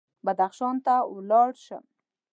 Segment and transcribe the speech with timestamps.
[0.25, 1.83] بدخشان ته ولاړ شم.